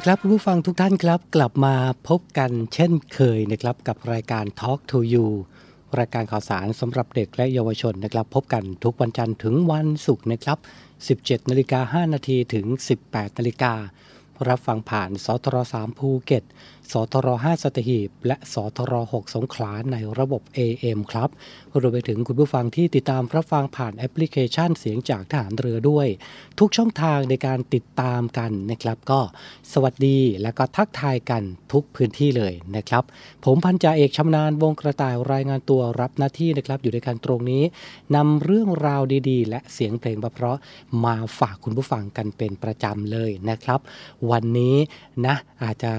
[0.00, 1.74] ดีครับคุณผู้ฟังทุกท่านครับ กลับมา
[2.08, 5.26] พบกันเช่นเคยนะครับกับรายการ Talk to You
[5.98, 10.58] รายการข่าวสารสำหรับเด็กและเยาวชนนะครับ พบกันทุกวันจันทร์ถึงวันศุกร์นะครับ
[11.04, 12.66] 17นาฬิกา5นาทีถึง
[13.02, 13.72] 18นาฬิกา
[14.48, 16.44] รับฟังผ่านสทร3ภูเก็ต
[16.92, 21.28] สทร5สตหีบ และสทร6สงขลาในระบบ AM ครับ
[21.80, 26.06] รวมไปถึงคุณผู้ฟังที่ติดตามรับฟังผ่านแอปพลิเคชันเสียงจากทหารเรือด้วย
[26.58, 29.20] ทุกช่องทางในการติดตามกันนะครับ ก็
[29.72, 31.42] สวัสดีและก็ทักทายกัน
[31.72, 33.04] ทุกพื้นที่เลยนะครับ
[33.44, 37.62] ผมพันจ่าเอกชำนาญวงกระต่ายรายงานตัวรับหน้าที่นะครับ อยู่ด้วยกันตรงนี้
[38.16, 40.56] นำเรื่องราวดีๆ และเสียงเพลงเพราะ
[41.04, 43.80] มาฝากคุณผู้ฟังกันเป็นประจำเลยนะครับ
[44.30, 44.76] วันนี้
[45.26, 45.94] นะอาจจะ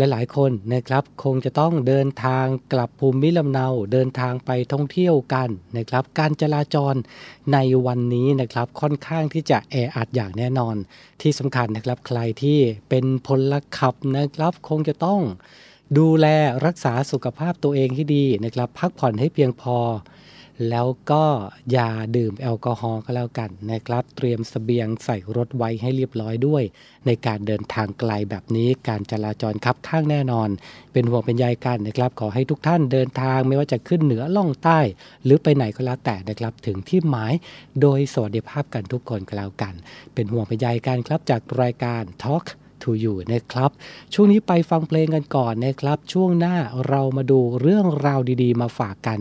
[0.00, 6.94] และหลายคนนะครับคงจะต้องเดินทางกลับภูมิลำเนาเดินทางไปท่องเที่ยวกันนะครับ การจราจร
[7.52, 10.76] ในวันนี้นะครับค่อนข้างที่จะแออัดอย่างแน่นอน
[11.22, 12.58] ที่สำคัญนะครับใครที่
[12.88, 15.20] เป็นพลขับนะครับคงจะต้อง
[15.98, 16.26] ดูแล
[16.66, 19.76] รักษาสุขภาพตัวเองให้ดีนะครับ พักผ่อนให้เพียงพอ
[20.68, 21.24] แล้วก็
[21.72, 26.62] อย่าดื่มแอลกอฮอล์ก็แล้วกันนะครับ เตรียมสเสบียงใส่รถไว้ให้เรียบร้อยด้วย
[27.06, 30.48] ในการเดินทางไกลแบบนี้การจราจรคับข้างแน่นอน
[30.92, 34.80] เป็นห่วงเป็นใยกันนะครับ ขอให้ทุกท่านเดินทางไม่ว่าจะขึ้นเหนือล่องใต้
[35.24, 37.32] หรือไปไหนก็แล้วแต่นะครับ ถึงที่หมาย
[37.80, 39.74] โดยสวัสดิภาพกันทุกคนก็แล้วกัน
[40.14, 42.44] เป็นห่วงเป็นใยกันครับจากรายการ Talk
[42.82, 43.70] to you นะครับ
[44.14, 46.56] ช่วงนี้ไปฟังเพลงกันก่อนนะครับ ช่วงหน้า
[46.88, 49.18] เรามาดูเรื่องราวดีๆ มาฝากกัน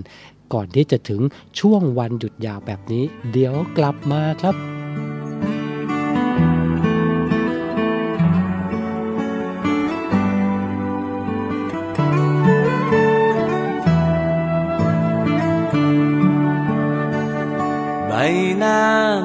[0.54, 1.22] ก่อนที่จะถึง
[1.60, 4.56] ช่วงวันหยุดยาวแบบนี้ เดี๋ยวกลับมาครับ
[18.08, 18.14] ใบ
[18.58, 18.82] หน้า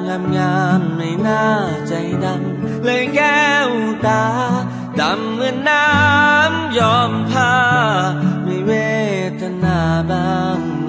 [0.07, 1.45] งามงามไม่น่า
[1.87, 1.93] ใจ
[2.25, 3.69] ดำเลยแก้ว
[4.05, 4.25] ตา
[4.99, 7.53] ดำเหมือนน้ำยอมผ้า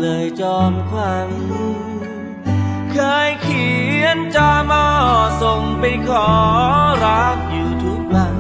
[0.09, 1.31] เลยจอมควัน
[2.93, 2.99] เค
[3.29, 3.69] ยเขี
[4.03, 4.87] ยนจอมอ
[5.43, 6.29] ส่งไปขอ
[7.05, 8.35] รักอยู่ทุกวัน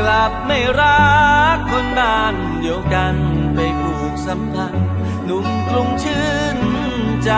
[0.00, 1.10] กลับไม่รั
[1.54, 3.14] กคนบ้านเดียวกัน
[3.54, 4.88] ไปผูกสัมพันธ์
[5.24, 6.58] หนุ่มกรุงชื่น
[7.24, 7.32] ใจ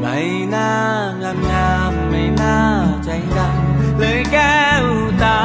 [0.00, 0.06] ใบ
[0.50, 0.70] หน้า
[1.22, 2.58] งามงามไม่น่า
[3.04, 4.86] ใจดำเลยแก้ว
[5.24, 5.42] ตา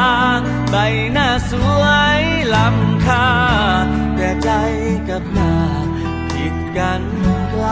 [0.71, 0.75] ใบ
[1.11, 1.83] หน้าสว
[2.19, 2.21] ย
[2.55, 3.27] ล้ำค่า
[4.15, 4.49] แต่ใจ
[5.09, 5.58] กับหน้า
[6.77, 7.01] กัน
[7.51, 7.65] ไกล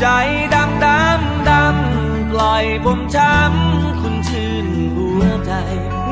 [0.00, 0.06] ใจ
[0.54, 4.66] ดำดำดำปล่อยผมช้ำคุณชื่น
[4.96, 5.52] หัวใจ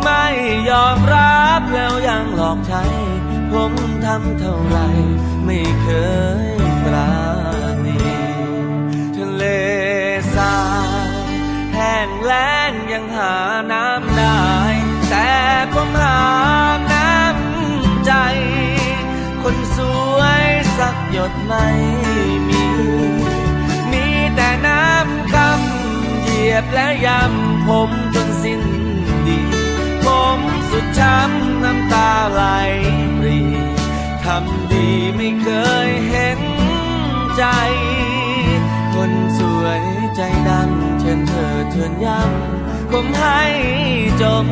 [0.03, 0.25] ไม่
[0.71, 2.83] ยอมรับแล้วยังหลอกใช้
[3.53, 3.73] ผม
[4.05, 4.79] ทำเท่าไร
[5.45, 5.89] ไม่เค
[6.47, 6.49] ย
[6.85, 7.15] ปรา
[7.85, 7.99] ณี
[9.17, 9.45] ทะเล
[10.35, 10.57] ทรา
[11.75, 13.35] แห้งแล้งยังหา
[13.73, 13.94] น้ำ
[21.31, 21.67] ดไม่
[22.49, 22.65] มี
[23.91, 28.63] มีแต่น้ำคำเหยียบและยำผมจนสิ้น
[29.27, 29.41] ดี
[30.05, 30.07] ผ
[30.37, 30.39] ม
[30.71, 32.43] สุดช้ำน้ำตาไหล
[33.19, 33.39] ปรี
[34.25, 35.49] ทำดีไม่เค
[35.87, 36.41] ยเห็น
[37.37, 37.45] ใจ
[38.95, 39.83] คนสวย
[40.17, 43.43] ใจดำเชิญเธอเชิญย้ำผมให้
[44.23, 44.47] จม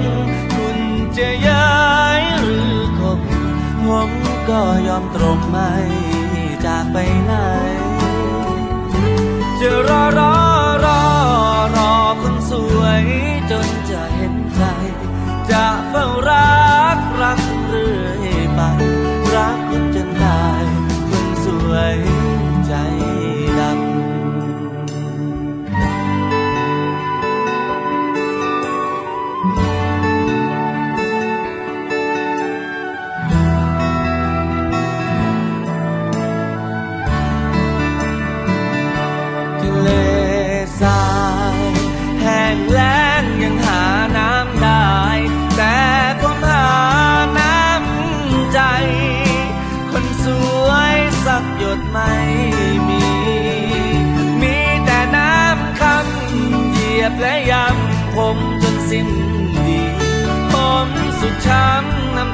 [0.56, 0.78] คุณ
[1.16, 1.76] จะย้า
[2.18, 3.20] ยหรือคบ
[3.86, 4.10] ผม
[4.48, 5.72] ก็ยอมตรงไม่
[6.64, 7.32] จากไปไหน
[9.60, 10.34] จะรอรอ
[10.84, 11.02] รอ
[11.76, 11.92] รอ
[12.22, 13.04] คนสวย
[13.50, 14.62] จนจะเห็นใจ
[15.50, 16.62] จะเฝ้ารั
[16.96, 18.60] กรักเรื่อยไป
[19.34, 20.42] รักคุณจนได้
[21.10, 21.96] คนสวย
[22.66, 22.72] ใจ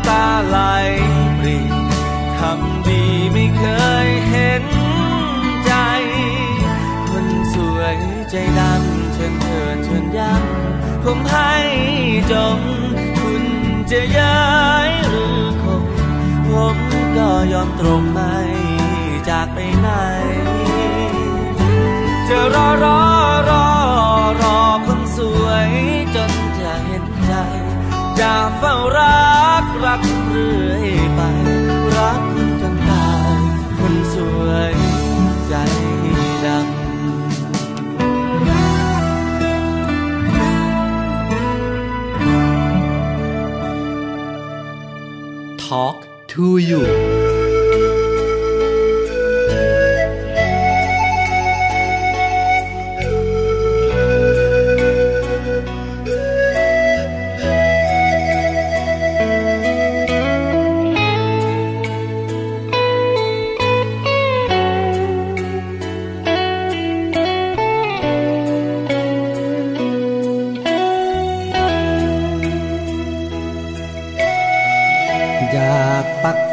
[0.09, 0.59] ตาไหล
[1.39, 1.59] ปรี
[2.39, 3.65] ทำดีไม่เค
[4.07, 4.65] ยเห็น
[5.67, 5.73] ใจ
[7.09, 7.97] คนสวย
[8.31, 11.55] ใจดำเชิญเถิดเชิญย้ำผมให้
[12.33, 12.61] จม
[13.19, 13.45] คุณ
[13.91, 14.43] จะย้า
[14.87, 15.83] ยหรือคง
[16.49, 16.77] ผม
[17.17, 18.37] ก็ยอมตรงไม่
[19.29, 19.89] จากไปไหน
[22.29, 23.01] จะรอรอ
[23.49, 23.67] รอ
[24.43, 25.69] รอคนสวย
[26.15, 26.31] จน
[28.21, 31.21] จะเฝ้ารักรักเรื่อยไป
[31.97, 33.41] รักคุณจนตาย
[33.79, 34.75] คนสวย
[35.49, 35.55] ใจ
[36.45, 36.79] ดำ
[45.63, 45.69] ค
[46.69, 47.28] You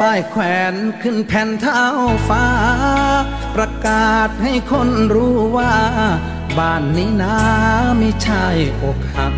[0.00, 1.82] ป้ายแขวนขึ้นแผ่นเท้า
[2.28, 2.46] ฟ้า
[3.54, 5.74] ประกาศให้คนรู้ว่า
[6.58, 7.36] บ้านนี้นะ
[7.98, 8.46] ไม่ใช่
[8.82, 9.34] อกหัก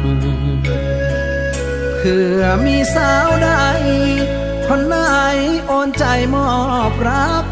[1.97, 3.51] เพื่อมีสาวใด
[4.69, 4.97] คนไหน
[5.67, 6.51] โอนใจมอ
[6.91, 7.47] บรัก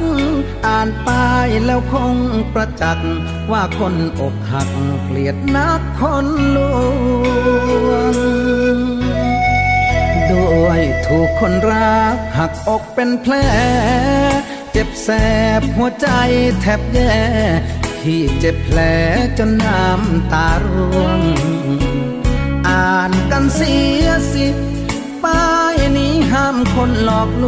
[0.67, 2.17] อ่านป้ายแล้วคง
[2.53, 3.11] ประจักษ์
[3.51, 4.71] ว่าคนอกหัก
[5.05, 6.97] เกลียดนักคนลวง
[10.31, 13.35] ด้วยถูกคนรักหัก อกเป็นแผล
[14.73, 15.09] เจ็บแส
[15.61, 16.09] บหัวใจ
[16.61, 17.17] แทบแย่
[18.03, 18.79] ที่เจ็บแผล
[19.39, 21.21] จนน้ำตาร่วง
[22.69, 24.47] อ่านกันเสียสิ
[25.25, 27.45] ป้ายนี้ห้ามคนหลอกล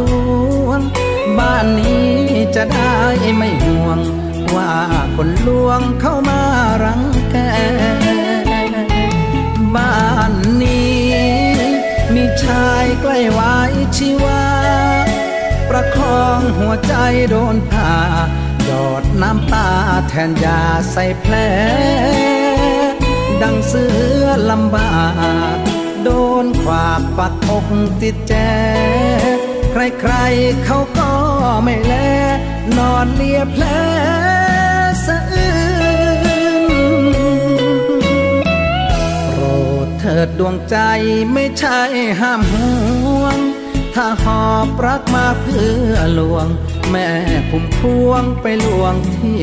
[0.65, 0.79] วง
[1.37, 2.09] บ้านนี้
[2.55, 2.99] จะได้
[3.35, 3.99] ไม่ห่วง
[4.55, 4.73] ว่า
[5.15, 6.41] คนลวงเข้ามา
[6.83, 7.37] รังแก
[9.75, 9.97] บ้า
[10.31, 11.03] นนี้
[12.13, 13.55] มีชายใกล้ไว้
[13.97, 14.58] ชีวา
[15.81, 16.93] ประคองหัวใจ
[17.31, 17.93] โดนผ่า
[18.65, 19.69] หยอดน้ำตา
[20.09, 21.35] แทนยาใส่แผล
[23.41, 23.85] ดังเสื
[24.21, 24.93] อลำบา
[25.55, 25.57] ก
[26.03, 26.09] โด
[26.43, 27.67] นขวากปักอก
[28.01, 28.33] ติดแจ
[29.71, 31.11] ใครๆเขาก็
[31.63, 31.93] ไม่แล
[32.77, 33.63] นอนเลียแผล
[35.05, 35.53] สะอื้
[36.63, 37.15] น
[39.33, 39.43] โปร
[39.85, 40.77] ดเถิดดวงใจ
[41.33, 41.79] ไม่ใช่
[42.21, 43.39] ห้ามห่วง
[43.95, 46.47] ถ้าหอบรักมาเพื่อลวง
[46.89, 47.09] แม่
[47.49, 49.41] พุ่มพวงไปลวงที่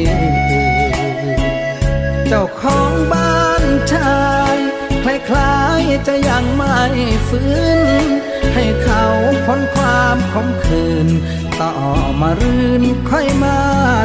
[2.28, 4.24] เจ้าของบ้านชา
[4.54, 4.56] ย
[5.02, 5.04] ค
[5.36, 6.78] ล้ายๆจะยังไม่
[7.28, 7.54] ฟื้
[8.02, 8.04] น
[8.54, 9.04] ให้เขา
[9.46, 11.08] พ้นความขมขื่น
[11.60, 11.72] ต่อ
[12.20, 13.58] มารื่นค่อยมา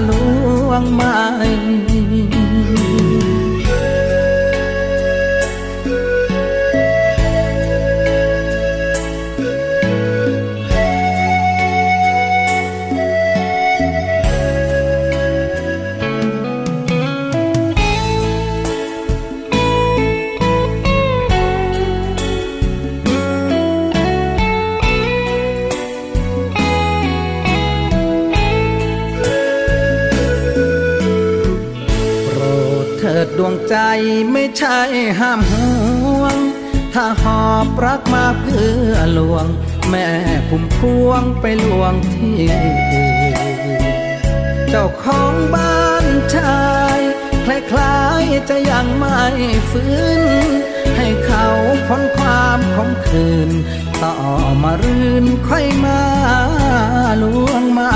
[0.09, 0.11] ล
[0.67, 1.19] วงไม่
[33.43, 33.75] วงใจ
[34.31, 34.79] ไม่ใช่
[35.19, 36.37] ห้ามห่วง
[36.93, 39.45] ถ้าหอบรักมาเพื่อลวง
[39.89, 40.07] แม่
[40.47, 43.85] พุ่มพวงไปลวงที่อื่น
[44.69, 46.05] เจ้าของบ้าน
[46.35, 46.65] ชา
[46.97, 46.99] ย
[47.45, 49.21] คล้ายๆจะยังไม่
[49.71, 49.95] ฟื้
[50.47, 50.49] น
[50.97, 51.47] ให้เขา
[51.87, 53.49] พ้นความขมขืน
[54.03, 54.15] ต่อ
[54.63, 56.01] มารื่นค่อยมา
[57.21, 57.95] ลวงไม่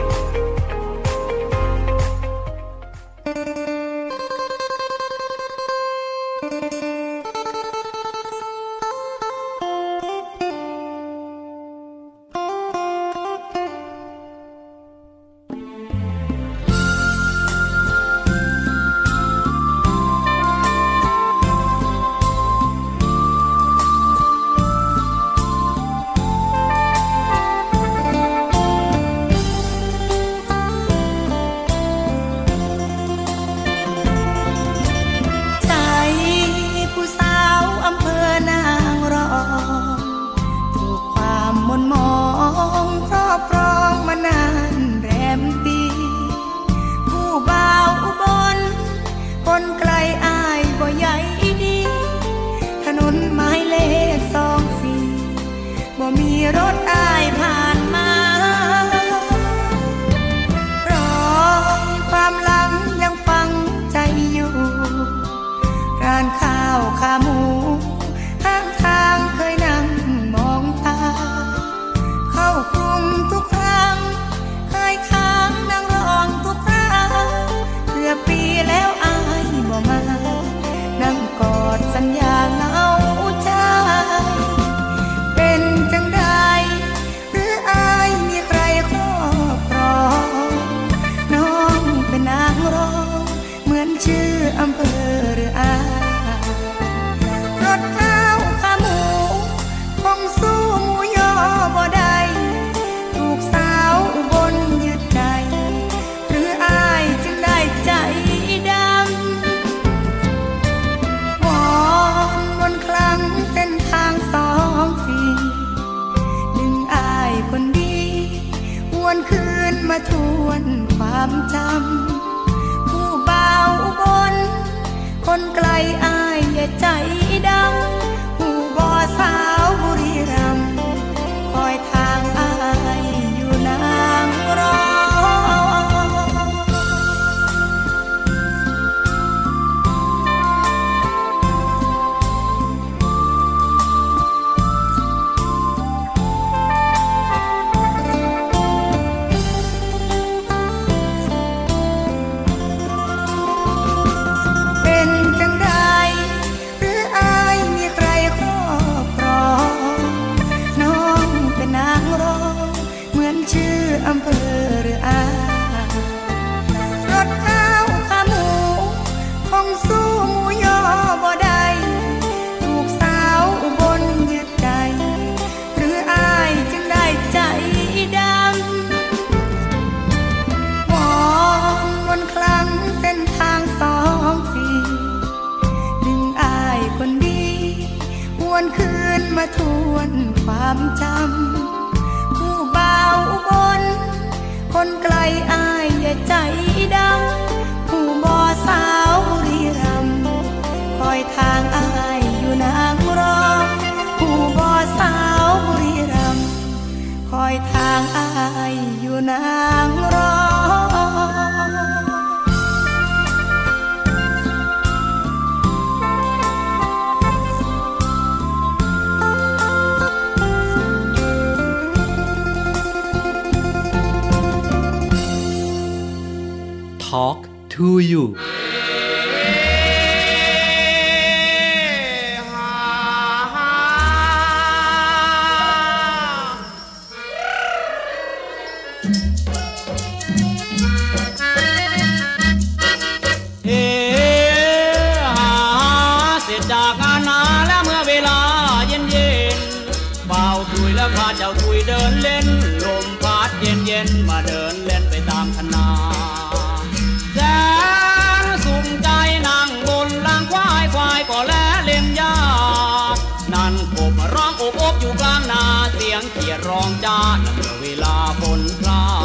[267.45, 269.20] นั่นเวลาฝนพรา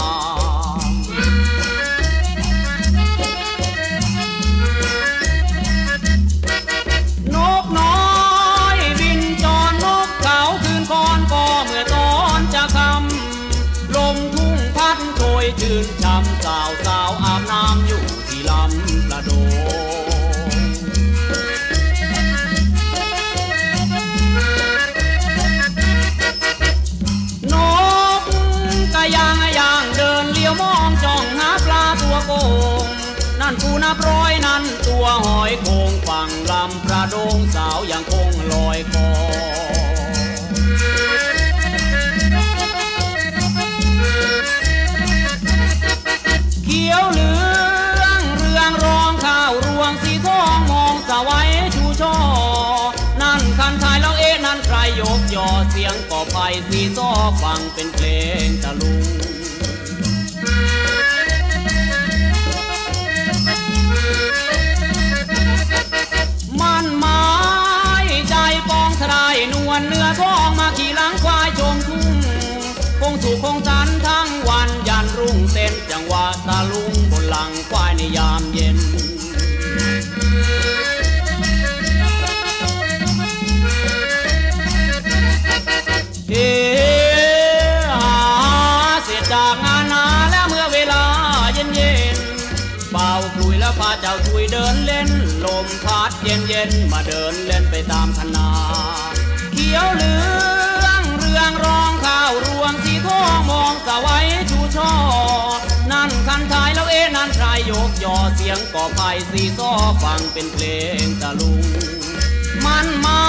[57.59, 58.07] งเป็นเพล
[58.47, 59.05] งตะลุง
[66.61, 67.25] มันหมา
[68.05, 68.35] ยใจ
[68.69, 72.15] ปองทรายนวลเนื้อทองมาขี่หลังควายชมทุ่ง
[73.01, 78.79] คงสู่คงสันทั้งวันยันรุ่งเต้นจังหวะตาลุงบนหลังควายในยามเย็น
[96.57, 98.49] ย็นมาเดินเล่นไปตามคณา
[99.53, 100.15] เขียวเหลื
[100.85, 104.93] องเรืองรองข้าวรวงสีทองมองสวัยชูช่อ
[105.93, 109.71] นั่นคันทายแล้วเอ๊นั่นใครยกยอเสียงก่อไผ่สีซ้อ
[110.03, 110.65] ฟังเป็นเพล
[111.05, 111.65] งตะลุง
[112.65, 113.27] มันหมา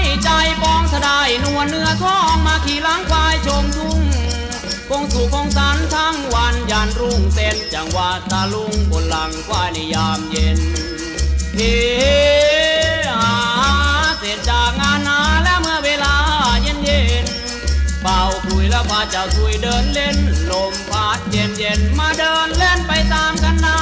[0.00, 0.30] ยใจ
[0.62, 4.00] ปองทะได้นวลเนื้อทองมาขี่หล้างควายชมทุ่ง
[4.88, 10.60] คงสู่คงสันทั้งวันยันรุ่งเต้นจังหวะตาลุงบนหลังควายในยามเย็น
[11.56, 20.16] เเป่าคุยแล้วพาเจ้าคุยเดินเล่น
[20.50, 23.78] ลมพัดเย็นเย็นมาเดินเล่นไปตามกันนา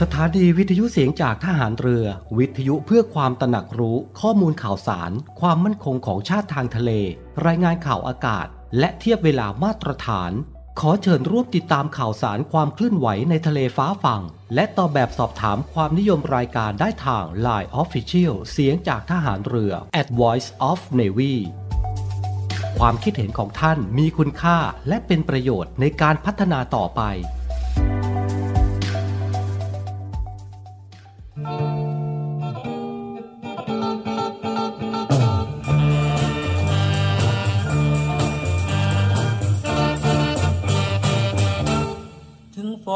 [0.00, 2.06] สถานีวิทยุเสียงจากทหารเรือ
[2.38, 6.90] วิทยุเพื่อความตระหนักรู้ข้อมูลข่าวสาร ความมั่นคงของชาติทางทะเล
[7.46, 8.46] รายงานข่าวอากาศ
[8.78, 10.32] และเทียบเวลามาตรฐาน
[10.84, 14.22] ขอเชิญร่วมติดตามข่าวสารความเคลื่อนไหวในทะเลฟ้าฝั่ง
[14.54, 21.34] และตอบแบบสอบถามความนิยมรายการได้ทาง Line Official เสียงจากทหารเรือ at voice of navy
[22.78, 27.02] ความคิดเห็นของท่านมีคุณค่าและเป็นประโยชน์ในการพัฒนาต่อไป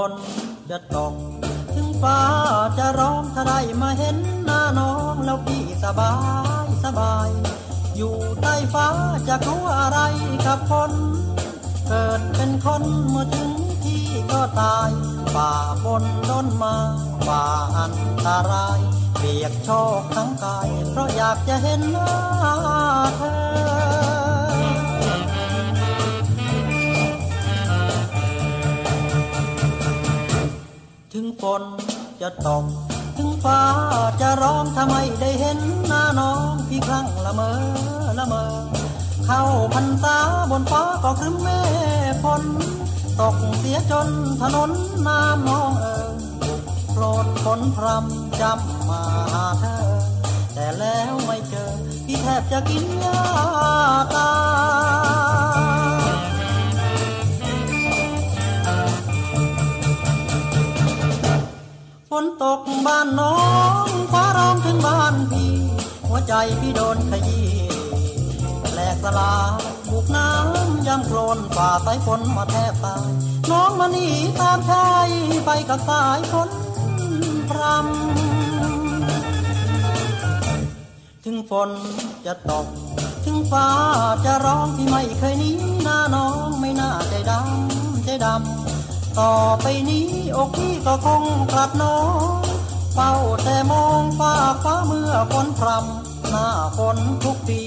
[0.09, 0.11] น
[0.71, 1.15] จะตก
[1.75, 2.21] ถึงฟ้า
[2.79, 6.15] จะร้องถ้าได้มาเห็นหน้าน้องแล้วพี่สบา
[6.65, 7.29] ยสบาย
[7.97, 8.89] อยู่ใต้ฟ้า
[9.29, 10.01] จะกลัวอะไร
[10.47, 10.93] กับคน
[11.89, 13.53] เกิดเป็นคนเมื่อถึง
[13.85, 14.91] ที่ก็ตาย
[15.35, 15.53] ฝ่า
[15.85, 16.77] บนต้นมา
[17.27, 17.45] ฝ่า
[17.79, 17.95] อัน
[18.27, 18.79] ตราย
[19.19, 22.13] เปียกโชกทั้งกาย เพราะอยากจะเห็นหน้า
[23.17, 24.04] เธอ
[31.45, 31.65] ฝน
[32.23, 32.65] จะตก
[33.17, 33.61] ถึงฟ้า
[34.21, 37.51] จะร้องทำไมได้เห็นหน้าน้องพี่ครั้งละเมอ
[38.19, 38.45] ละเมอ
[39.27, 39.41] เข้า
[39.75, 40.17] พันษา
[40.51, 41.49] บนฟ้าก็ครึ้มเม
[42.13, 42.43] ฆฝน
[43.21, 44.09] ตกเสียจน
[44.41, 44.71] ถนน
[45.07, 46.17] น้ำนองเอ่ย
[46.93, 49.03] โปรดฝนพรำจำมา
[49.33, 49.79] หาเธอ
[50.55, 51.73] แต่แล้วไม่เจอ
[52.07, 53.21] พี่แทบจะกินยา
[54.15, 54.31] ตา
[62.23, 63.37] นตกบ้านน้อ
[63.87, 65.53] งฟ้าร้องถึงบ้านพี่
[66.07, 67.49] หัวใจพี่โดนขยี้
[68.73, 69.35] แหลกสลา
[69.91, 73.11] บุกน้ำย่ำโคลนฝ่าสายฝนมาแทบตาย
[73.51, 74.07] น้องมาหนี
[74.41, 75.09] ตามชาย
[75.45, 76.51] ไปกับสายฝน
[77.51, 78.45] พรำ
[81.25, 81.71] ถึงฝน
[82.27, 82.67] จะตก
[83.25, 83.69] ถึงฟ้า
[84.25, 88.74] จะร้องที่ไม่เคยหนี้หน้าน้องไม่น่าใจดำใจดำ
[89.19, 91.23] ต่อไปนี้อกพี่ก็คง
[91.53, 91.99] กลับน้อ
[92.39, 92.43] ง
[92.95, 93.13] เฝ้า
[93.45, 96.47] แต่มองฟ้าฟ้าเมื่อฝนพรำหน้า
[96.77, 97.61] ฝนทุกปี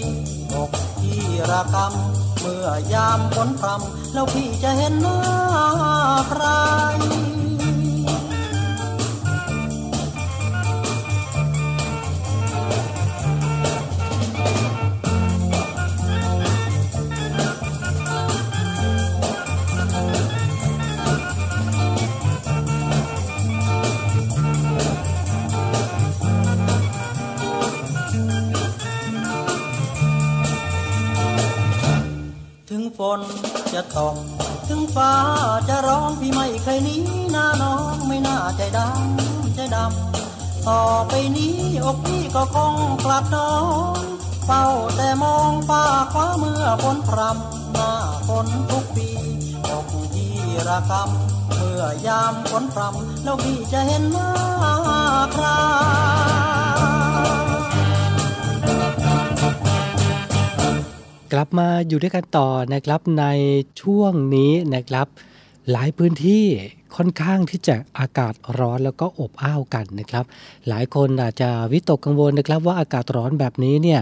[0.53, 5.19] อกพี่ระกำเมื่อยามฝนพรำแล้วพี่จะเห็นหน้า
[6.29, 6.43] ใคร
[32.79, 33.21] ถึงฝน
[33.73, 34.15] จะตก
[34.67, 35.13] ถึงฟ้า
[35.69, 36.97] จะร้องพี่ไม่เคยหนี
[37.31, 42.73] หน้าน้องไม่น่าใจดำใจดำต่อไปนี้อกพี่ก็คง
[43.05, 43.53] กลับน้อ
[43.97, 44.01] ง
[44.45, 44.63] เฝ้า
[44.95, 47.91] แต่มองฟ้าคว้าเมื่อฝนพรำหน้า
[48.27, 49.09] ฝนทุกปี
[49.69, 50.35] อกพี่
[50.67, 54.31] ระกำเมื่อยามฝนพรำแล้วพี่จะเห็นหน้า
[55.33, 55.45] ใคร
[61.33, 63.25] กลับมาอยู่ด้วยกันต่อนะครับใน
[63.81, 65.07] ช่วงนี้นะครับ
[65.71, 66.43] หลายพื้นที่
[66.95, 70.25] ค่อนข้างที่จะอากาศร้อนแล้วก็อบอ้าวกันนะครับ
[70.67, 74.01] หลายคนอาจจะวิตกกังวลนะครับว่าอากาศร้อนแบบนี้เนี่ย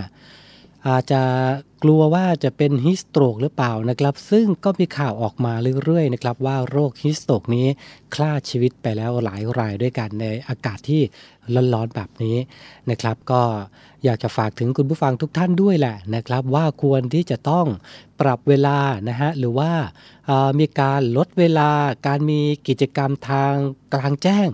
[0.88, 1.22] อาจจะ
[1.84, 7.68] กลัวว่าจะเป็นฮิสโตรกหรือเปล่านะครับ ซึ่งก็มีข่าวออกมาเรื่อยๆนะครับว่าโรคฮิสโตรกนี้
[8.16, 11.02] ฆ่าชีวิตไปแล้วหลายรายด้วยกันในอากาศที่
[11.74, 12.38] ร้อนๆแบบนี้
[12.90, 13.42] นะครับ ก็
[14.06, 17.68] อยากจะฝากถึงคุณผู้ฟังทุกท่านด้วยแหละนะครับ ว่าควรที่จะต้อง
[18.22, 18.78] ปรับเวลา
[19.10, 19.72] นะฮะหรือว่า
[20.60, 21.72] มีการลดเวลา
[22.08, 23.54] การมีกิจกรรมทาง
[23.94, 24.48] กลางแจ้ง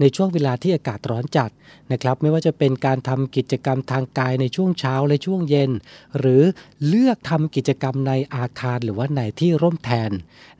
[0.00, 1.50] ในช่วงเวลาที่อากาศร้อนจัด
[1.92, 5.70] นะครับ ไม่ว่าจะเป็นการทำกิจกรรมทางกายในช่วงเช้าและช่วงเย็น
[6.18, 6.42] หรือ
[6.86, 10.10] เลือกทำกิจกรรมในอาคารหรือว่าในที่ร่มแทน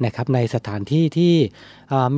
[0.04, 1.34] นะครับในสถานที่ที่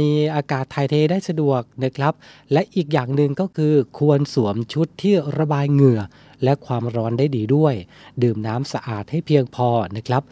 [0.00, 2.14] มีอากาศถ่ายเทได้สะดวกนะครับ
[2.52, 6.00] และอีกอย่างหนึ่งก็คือควรสวมชุดที่ระบายเหงื่อ
[6.44, 7.74] และความร้อนได้ดีด้วย
[8.22, 10.22] ดื่มน้ำสะอาดให้เพียงพอนะครับ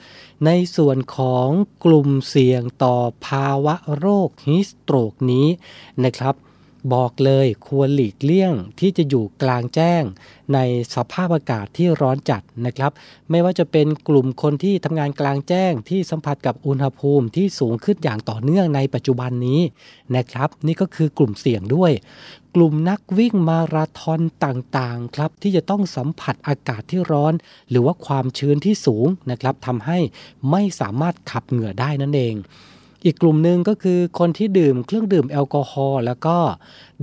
[0.46, 1.48] ในส่วนของ
[1.84, 2.96] กลุ่มเสี่ยงต่อ
[3.26, 5.46] ภาวะโรคฮิสโตรกนี้
[6.04, 6.34] นะครับ
[6.94, 10.02] บอกเลยควรหลีกเลี่ยงที่จะอยู่กลางแจ้ง
[10.54, 10.58] ใน
[10.94, 12.92] สภาพอากาศที่ร้อนจัดนะครับ
[13.30, 19.60] ไม่ว่าจะเป็นกลุ่มคนที่ทำงานกลางแจ้งที่สัมผัสกับอุณหภูมิที่สูงขึ้นอย่างต่อเนื่องในปัจจุบันนี้
[20.16, 21.92] นะครับ นี่ก็คือกลุ่มเสี่ยงด้วย
[22.54, 27.34] กลุ่มนักวิ่งมาราธอนต่างๆครับที่จะต้องสัมผัสอากาศที่ร้อน
[27.70, 29.98] หรือว่าความชื้นที่สูงนะครับทำให้
[30.50, 32.34] ไม่สามารถขับเหงื่อได้นั่นเอง
[33.04, 36.36] อีกกลุ่มหนึ่งก็คือคนที่ดื่มเครื่องดื่มแอลกอฮอล์แล้วก็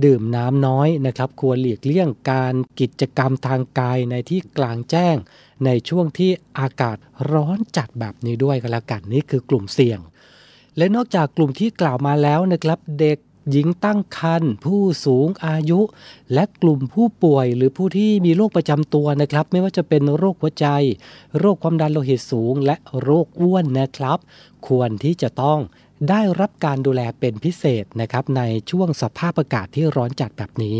[0.04, 5.16] ดื่มน้ำน้อยนะครับ ควรหลีกเลี่ยงการกิจกรรมทางกายในที่กลางแจ้ง
[5.64, 6.96] ในช่วงที่อากาศ
[7.30, 10.00] ร้อนจัดแบบนี้ด้วยกันแล้วกันนี่คือกลุ่มเสี่ยง
[10.76, 13.18] และนอกจากกลุ่มที่กล่าวมาแล้วนะครับเด็ก
[13.50, 15.80] หญิงตั้งครรภ์ผู้สูงอายุ
[16.32, 20.66] และกลุ่มผู้ป่วยหรือผู้ที่มีโรคประจำตัวนะครับ ไม่ว่าจะเป็นโรคหัวใจ
[21.38, 24.18] โรคความดันโลหิตสูง และโรคอ้วนนะครับ
[24.68, 25.60] ควรที่จะต้อง
[26.10, 30.76] ได้รับการดูแลเป็นพิเศษนะครับในช่วงสภาพอากาศที่ร้อนจัดแบบนี้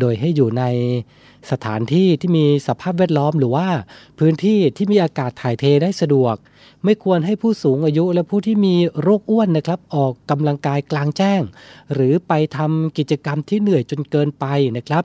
[0.00, 0.64] โดยให้อยู่ใน
[1.50, 3.68] สถานที่ที่มีสภาพแวดล้อมหรือว่า
[4.18, 6.34] พื้นที่ที่มีอากาศถ่ายเทได้สะดวก
[6.84, 11.40] ไม่ควรให้ผู้สูงอายุและผู้ที่มีโรคอ้วนนะครับ ออกกำลังกายกลางแจ้ง
[11.92, 15.04] หรือไปทำกิจกรรมที่เหนื่อยจนเกินไปนะครับ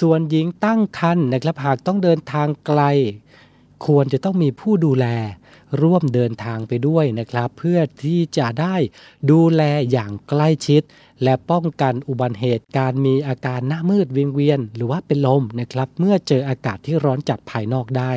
[0.00, 2.80] ส่วนหญิงตั้งครรภ์นะครับหากต้องเดินทางไกล
[3.86, 5.06] ควรจะต้องมีผู้ดูแล
[5.82, 8.76] ร่วมเดินทางไปด้วยนะครับ เพื่อที่จะได้
[9.30, 10.82] ดูแลอย่างใกล้ชิด
[11.22, 18.12] และป้องกันอุบัติเหตุการมีอาการหน้ามืดวิงเวียน หรือว่าเป็นลมนะครับ เมื่อเจออากาศที่ร้อนจัดภายนอกได้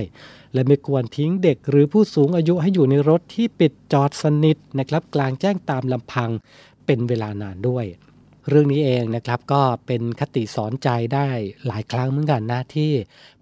[0.53, 6.29] และไม่ควรทิ้งเด็กหรือผู้สูงอายุให้อยู่ในรถที่ปิดจอดสนิทนะครับ กลางแจ้งตามลำพัง
[6.85, 7.85] เป็นเวลานานด้วย
[8.49, 11.29] เรื่องนี้เองนะครับก็เป็นคติสอนใจได้
[11.67, 12.91] หลายครั้งเหมือนกันนะที่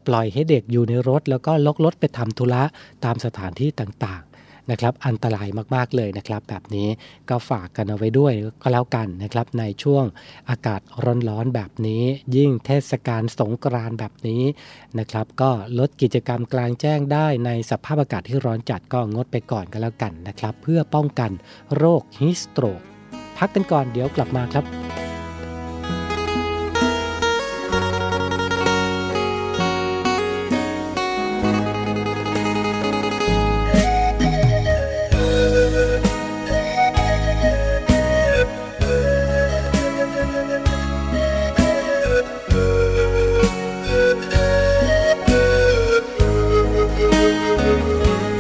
[0.10, 2.64] ปล่อยให้เด็กอยู่ในรถ แล้วก็ลกรถไปทำธุระ
[3.06, 6.88] ตามสถานที่ต่างๆนะครับ อันตรายมากๆเลยนะครับ แบบนี้
[7.30, 10.06] ก็ฝากกันเอาไว้ด้วยก็แล้วกันนะครับ ในช่วง
[10.50, 10.82] อากาศ
[11.30, 12.04] ร้อนๆแบบนี้
[12.36, 14.44] ยิ่งเทศกาลสงกรานต์แบบนี้
[15.00, 21.32] นะครับ ก็ลดกิจกรรมกลางแจ้งได้ในสภาพอากาศที่ร้อนจัดก็งดไปก่อนก็แล้วกันนะครับ เพื่อป้องกัน
[21.76, 22.82] โรคฮิสโตรก
[23.38, 24.66] พักกันก่อนเดี๋ยวกลับมาครับ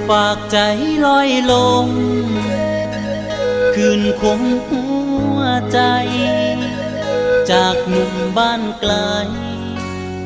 [0.10, 0.58] ฝากใจ
[1.06, 1.54] ลอยล
[1.86, 1.88] ง
[3.76, 4.84] คืนคมหั
[5.38, 5.40] ว
[5.72, 5.80] ใจ
[7.52, 8.94] จากหนุ่มบ้านไกล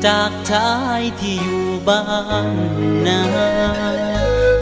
[0.06, 2.04] จากชายที่อยู่บ้า
[2.54, 2.56] น
[3.06, 3.22] นา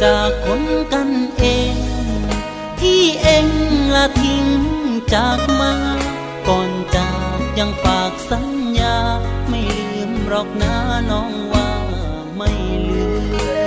[0.03, 1.75] จากคนกันเอง
[2.81, 3.49] ที่เอง
[3.95, 4.47] ละทิ้ง
[5.15, 5.75] จากมา
[6.49, 8.97] ก่อนจากยังฝากสัญญา
[9.49, 10.75] ไม่ลืมหรอกนะ
[11.11, 11.69] น้องว่า
[12.37, 12.51] ไม่
[12.91, 13.62] ลืม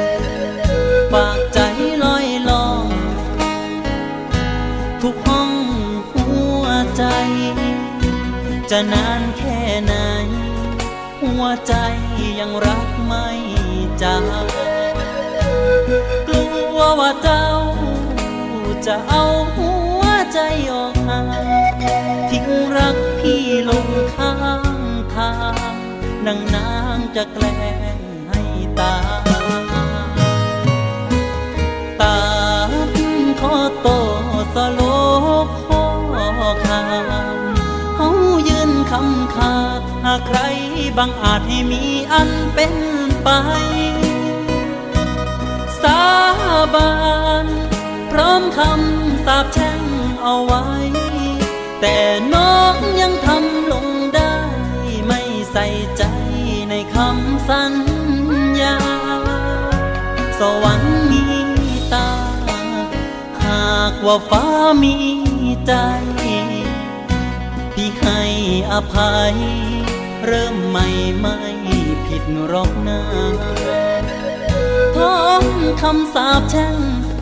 [8.77, 9.93] จะนานแค่ไหน
[11.21, 11.73] หัวใจ
[12.39, 13.27] ยังรักไม่
[14.01, 14.23] จาง
[16.27, 17.47] กลัวว่าเจ้า
[18.85, 20.39] จะเอาหัวใจ
[20.73, 21.27] ออกห่าง
[22.29, 22.45] ทิ้ง
[22.77, 24.63] รักพี่ลงข้าง
[25.15, 25.31] ทา
[25.73, 25.75] ง
[26.25, 27.55] นางนางจะแกล้
[27.97, 28.41] งให้
[28.79, 28.95] ตา
[32.01, 32.17] ตา
[33.41, 33.88] ขอโต
[34.53, 34.81] สโล
[35.45, 35.83] กขอ
[36.65, 37.04] คามเฮา
[39.35, 40.39] คาดหากใคร
[40.97, 42.73] บางอาจให้มีอันเป็น
[43.23, 43.29] ไป
[45.81, 46.01] สา
[46.73, 46.93] บา
[47.43, 47.45] น
[48.11, 49.81] พร้อมคำสาบแช่ง
[50.21, 50.65] เอาไว้
[51.81, 51.97] แต่
[52.33, 54.35] น้องยังทำลงได้
[55.07, 55.21] ไม่
[55.51, 55.65] ใส่
[55.97, 56.03] ใจ
[56.69, 57.73] ในคำสัญ
[58.61, 58.77] ญา
[60.39, 61.23] สวรรค์มี
[61.93, 62.09] ตา
[63.45, 64.45] หากว่าฟ้า
[64.83, 64.95] มี
[65.67, 65.73] ใจ
[67.75, 68.21] พี่ให้
[68.71, 69.35] อภัย
[70.25, 70.88] เริ่มใหม่
[71.19, 71.38] ไม่
[72.05, 73.01] ผิดหรอกนะ
[74.97, 75.43] ท้อง
[75.81, 76.77] คำสาปแช่ง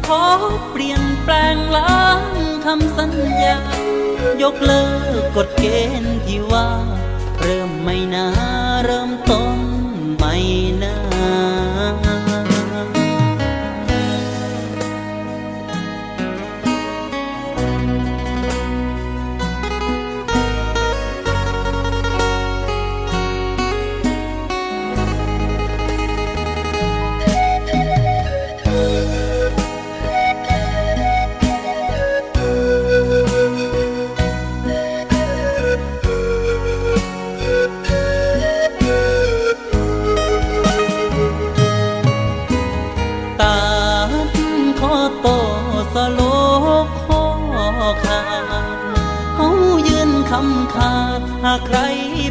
[0.07, 0.23] ขอ
[0.71, 2.23] เปลี่ยนแปลงล้าง
[2.65, 3.11] คำสัญ
[3.43, 3.57] ญา
[4.41, 4.85] ยกเลิ
[5.19, 5.65] กกฎเก
[6.01, 6.69] ณฑ์ที่ว่า
[7.39, 8.27] เริ่มไม่นา
[8.85, 9.57] เริ่มต้น
[10.17, 10.35] ไม่
[10.83, 10.92] นา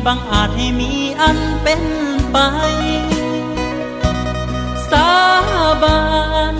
[0.06, 1.82] บางอาจให้มีอันเป็น
[2.32, 2.38] ไป
[4.90, 5.10] สา
[5.82, 6.00] บา
[6.52, 6.54] น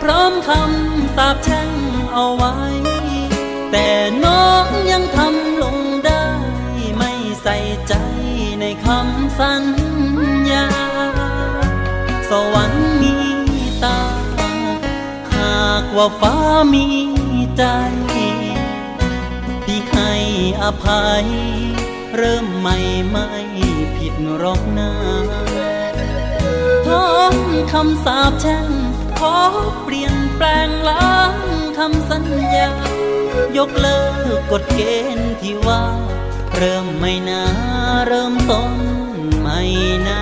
[0.00, 1.70] พร้อมคำสาบแช่ง
[2.12, 2.54] เอาไว้
[3.70, 3.90] แแต่
[4.24, 6.24] น้องยังทำลงได้
[6.96, 7.56] ไม่ใส่
[7.88, 7.94] ใจ
[8.60, 9.64] ในคำสัญ
[10.50, 10.68] ญา
[12.30, 13.14] สวรรค์มี
[13.82, 14.00] ตา
[15.34, 16.34] หากว่าฟ้า
[16.72, 16.86] มี
[17.56, 17.64] ใจ
[19.64, 20.10] ที่ให้
[20.62, 21.26] อภัย
[22.16, 22.76] เริ่มใหม่
[23.10, 23.28] ไม่
[23.96, 24.90] ผิดหรอกนา
[26.86, 27.34] ท้อง
[27.72, 28.68] คำสาบแช่ง
[29.18, 29.36] ขอ
[29.82, 31.36] เปลี่ยนแปลงล้าง
[31.78, 32.24] คำสัญ
[32.56, 32.70] ญา
[33.56, 34.80] ยกเลิกกฎเก
[35.16, 35.84] ณฑ์ที่ว่า
[36.56, 37.42] เริ่มไม่นา
[38.08, 38.72] เริ่มต้น
[39.40, 39.60] ไม่
[40.06, 40.20] นา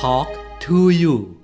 [0.00, 0.28] Talk
[0.60, 1.36] to you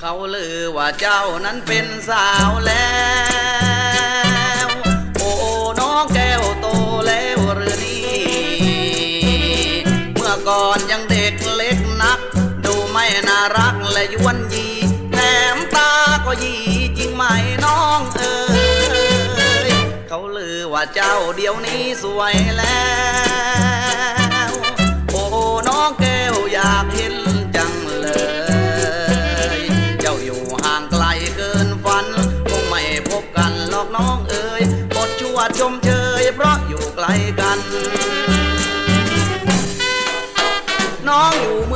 [0.00, 3.15] เขาลือว่าเจ้านั้นเป็นสาวแล้ว
[17.16, 17.24] ไหม
[17.64, 18.36] น้องเอ๋
[19.68, 19.70] ย
[20.08, 22.86] เขาลือว่าเจ้าเดี๋ยวนี้สวยแล้
[24.50, 24.52] ว
[25.12, 25.22] โอ้
[25.68, 27.16] น้องแก้วอยากเห็น
[27.56, 28.08] จังเล
[29.58, 29.60] ย
[30.00, 31.04] เจ้าอยู่ห่างไกล
[31.36, 32.06] เกินฝัน
[32.48, 34.62] คงไม่พบกันหรอกน้องเอ๋ย
[34.94, 37.06] บทชวดชมเชยเพราะอยู่ไกล
[37.40, 37.58] กัน
[41.08, 41.74] น้องอยู่เม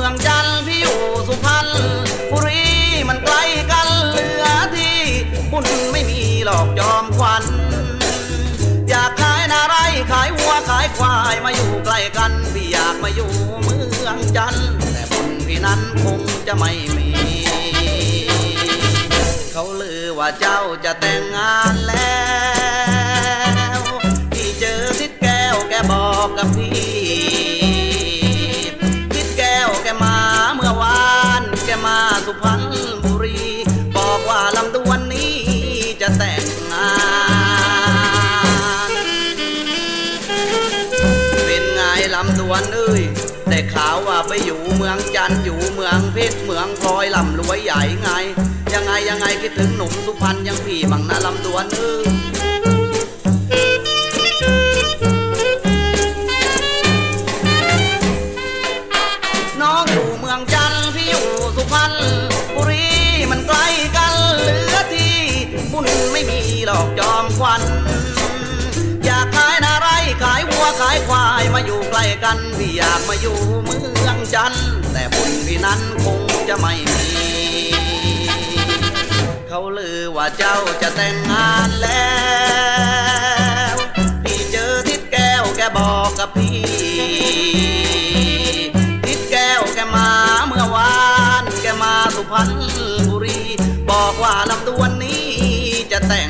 [11.01, 17.09] ควายมาอยู่ใกล้กันพี่อยากมาอยู่เมืองจันทร์แต่บุญพี่นั้นคงจะไม่มี
[19.51, 22.21] เขาลือว่าเจ้าจะแต่งงานแล้
[23.77, 23.81] ว
[24.33, 26.81] พี่เจอทิดแก้วแกบอกกับพี่
[29.13, 30.15] ทิดแก้วแกมา
[30.53, 31.11] เมื่อวา
[31.41, 32.63] นแกมาสุพรรณ
[43.75, 48.09] ข่าวว่าไปอยู่เมืองจันอยู่เมืองเพชรเมืองพลอยลำรวยใหญ่ไง
[48.73, 52.01] ยังไงยังไงคิดถึงหนุ่มสุพรรณยังพี่บังนะลำดวนเออ
[71.65, 76.19] อยู่ใกล้กันพี่อยากมาอยู่เมืองจันทร์แต่บุญพี่นั้นคง
[76.49, 77.09] จะไม่มี
[79.47, 82.11] เขาลือว่าเจ้าจะแต่งงานแล้
[83.73, 83.75] ว
[84.23, 86.59] พี่เจอทิดแก้วแกบอกกับพี่
[89.05, 90.09] ทิดแก้วแกมา
[90.47, 90.95] เมื่อวา
[91.41, 92.51] นแกมาสุพรรณ
[93.09, 93.39] บุรี
[93.89, 95.27] บอกว่าลำดวนนี้
[95.91, 96.29] จะแต่ง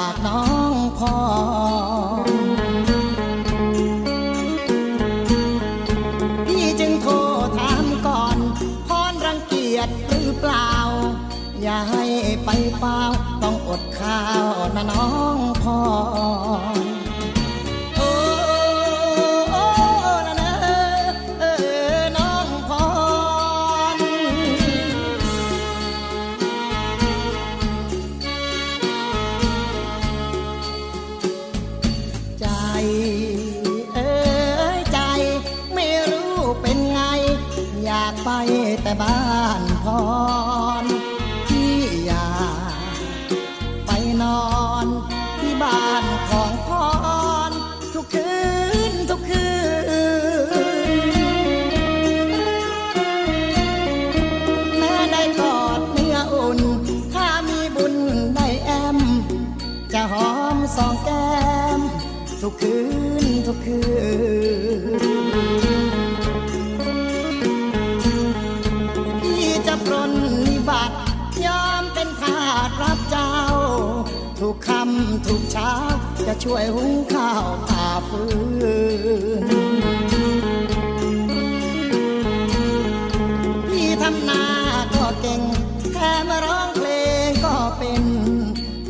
[0.00, 0.74] ากน้อง
[6.46, 7.14] พี่จึงโทร
[7.58, 7.74] ถา
[8.06, 8.38] ก่อน
[8.88, 10.72] พรรังเกียจหรือเปล่า
[11.62, 12.04] อย่าให้
[12.44, 13.00] ไปเปล่า
[13.42, 14.20] ต้องอดข้า
[14.52, 15.06] วนะน้อ
[15.36, 15.78] งพ่อ
[76.74, 78.22] หุงข้าวตาฟื
[79.42, 79.44] น
[83.68, 84.44] พี่ทำนา
[84.94, 85.42] ก็เก่ง
[85.92, 86.88] แค่มาร้องเพล
[87.26, 88.04] งก็เป็น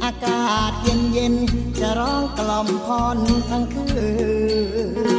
[0.04, 1.34] อากาศเย็นเย็น
[1.80, 3.18] จะร้องกล่อมพร
[3.50, 3.86] ทั้งคื
[5.00, 5.12] น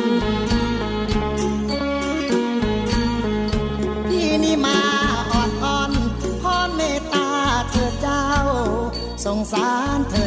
[9.25, 10.22] สงสารเธอ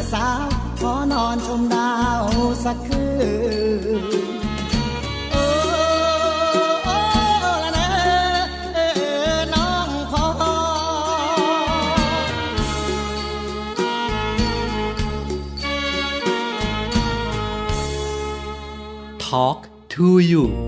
[19.97, 20.66] to you.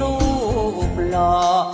[0.00, 0.14] รู
[0.90, 1.73] ปหล่อ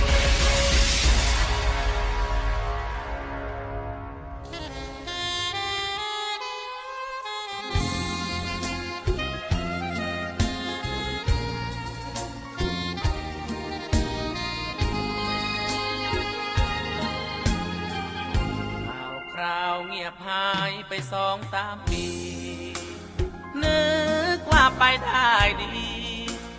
[24.91, 25.89] าไปได้ดี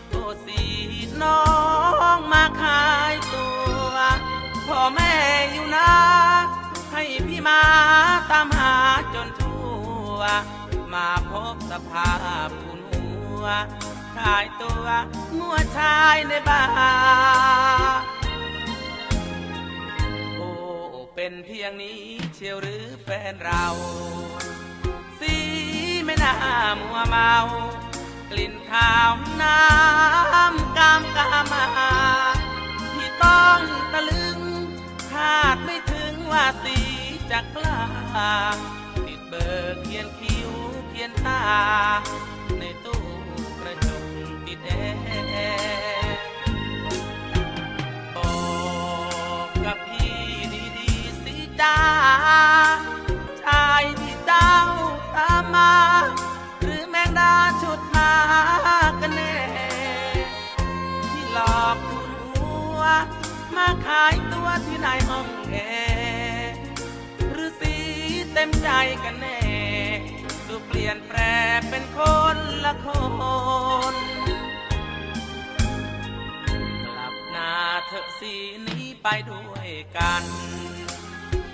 [0.09, 0.61] โอ้สี
[1.23, 1.43] น้อ
[2.17, 3.49] งมาขายตั
[3.91, 3.95] ว
[4.67, 5.15] พ่อแม่
[5.51, 5.93] อยู่นะ
[6.93, 7.63] ให้พี่มา
[8.31, 8.75] ตามหา
[9.15, 9.65] จนทั่
[10.17, 10.21] ว
[10.93, 12.13] มาพบสภา
[12.47, 13.05] พคุณหั
[13.43, 13.45] ว
[14.17, 14.87] ขายตัว
[15.39, 16.65] งัวชายในบ้า
[17.99, 18.03] น
[20.37, 20.51] โอ้
[21.15, 22.03] เป็นเพียงนี้
[22.35, 23.67] เชียวหรือแฟนเรา
[25.21, 25.35] สี
[26.05, 26.35] ไม่น่า
[26.81, 27.35] มัวเมา
[28.33, 29.13] กลิ่นข้าว
[29.43, 31.67] น้ำกามกามา
[32.95, 33.61] ที่ต้อง
[33.93, 34.39] ตะลึง
[35.11, 36.79] คาดไม่ถึงว่าสี
[37.31, 37.81] จะกล้า
[39.07, 40.51] ติดเบอร์เขียนคิ้ว
[40.89, 41.43] เขียนตา
[42.59, 43.03] ในตู้
[43.59, 44.05] กระจก
[44.47, 44.71] ติดแอ
[45.97, 46.02] ร์
[68.45, 68.73] ต็มใจ
[69.05, 69.41] กันแน่
[70.49, 71.19] ดูเปลี่ยนแปล
[71.71, 72.01] เป็นค
[72.35, 72.89] นละค
[73.93, 73.95] น
[76.87, 77.53] กลับหน้า
[77.87, 78.35] เถอะสี
[78.67, 80.25] นี้ไปด้วยกัน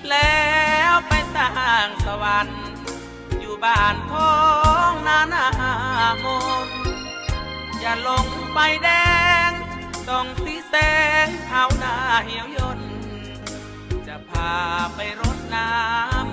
[0.09, 0.47] แล้
[0.91, 1.51] วไปสร้า
[1.87, 2.63] งสวรรค์
[3.41, 4.35] อยู่บ้านท้อ
[4.91, 5.47] งนานา
[6.25, 6.27] ม
[6.67, 6.69] น
[7.81, 8.89] อย่าลงไปแด
[9.49, 9.51] ง
[10.09, 10.75] ต้องสีแส
[11.25, 12.81] งเท้าหน้าเหี่ยวยน
[14.07, 14.53] จะพา
[14.95, 16.28] ไปรดน้ำ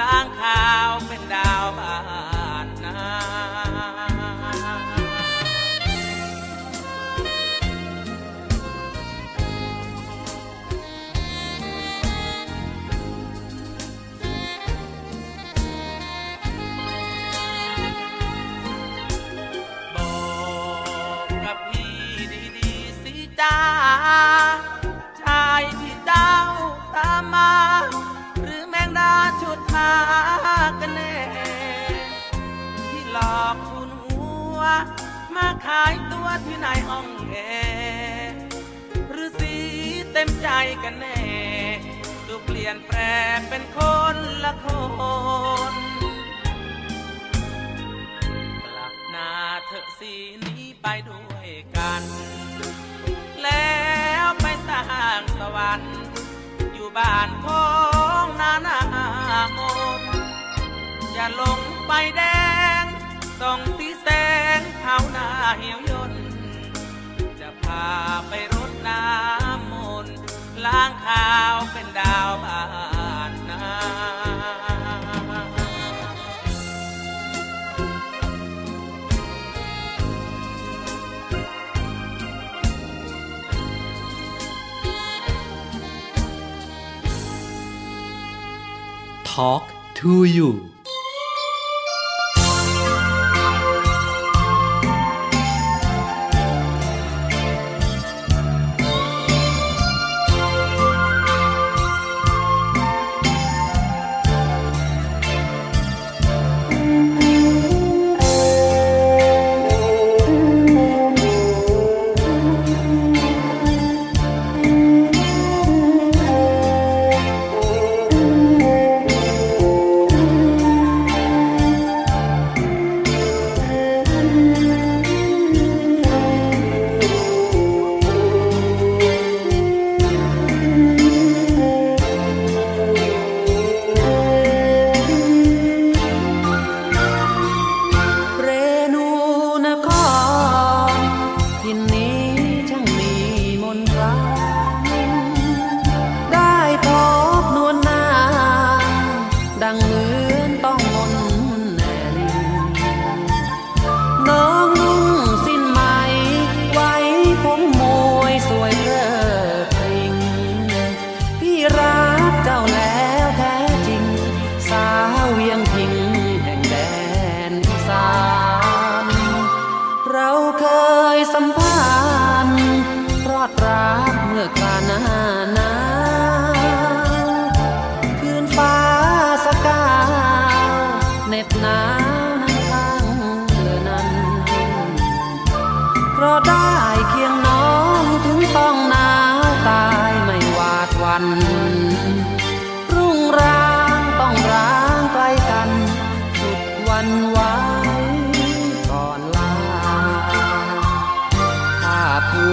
[0.00, 2.25] ล้างขาวเป็นดาวบ้านนา
[30.80, 31.16] กันแน่
[32.90, 34.24] ที่หลอกคุณหั
[34.56, 34.60] ว
[35.36, 37.36] มาขายตัวที่ไหนห้องแอ
[38.20, 38.36] ร์
[39.10, 39.54] หรือสี
[40.12, 40.48] เต็มใจ
[40.82, 41.20] กันแน่
[42.26, 42.98] ดูเปลี่ยนแปล
[43.36, 43.78] งเป็นค
[44.14, 44.66] นละค
[45.72, 45.74] น
[48.64, 49.30] กลับหน้า
[49.66, 52.02] เถอะสีนี้ไปด้วยกัน
[53.42, 53.76] แล้
[54.24, 54.82] วไปสร้า
[55.18, 55.96] งสวรรค์
[56.74, 57.66] อยู่บ้านขอ
[58.24, 58.78] งนานา
[59.56, 59.60] ม
[60.00, 60.15] น
[61.18, 62.22] อย่าลงไปแด
[62.82, 62.84] ง
[63.42, 64.08] ต้องสีแส
[64.58, 66.12] งเท้าหน้าเหี่ยวยน
[67.40, 67.86] จะพา
[68.28, 70.16] ไปรดน้ำมนต์
[70.64, 72.62] ล้างขาวเป็นดาวบา
[73.30, 73.64] นนา
[89.24, 89.64] Talk
[90.00, 90.75] to you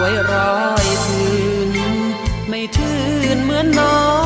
[0.04, 1.32] วยร้อยพื้
[1.68, 1.70] น
[2.49, 2.99] ไม่ทื่
[3.36, 4.22] นเหมือนน้อง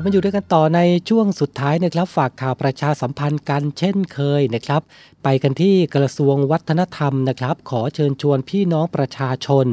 [0.00, 4.82] บมาอยู่ด้วยกันต่อในช่วงสุดท้ายนะครับ ฝากข่าวประชาสัมพันธ์กันเช่นเคยนะครับ
[5.22, 9.66] ไปกันที่กระทรวงวัฒนธรรมนะครับ ขอเชิญชวนพี่น้องประชาชน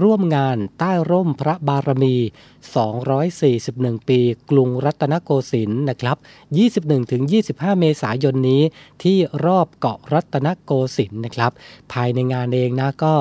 [0.00, 2.16] ร่วมงานใต้ร่มพระบารมี
[3.32, 6.16] 241 ปี กรุงรัตนโกสินทร์นะครับ
[6.98, 8.62] 21-25 เมษายนนี้
[9.02, 11.52] ที่รอบเกาะรัตนโกสินทร์นะครับ
[11.92, 13.14] ภายในงานเองนะก็